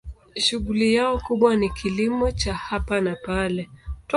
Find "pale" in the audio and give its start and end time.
3.15-3.69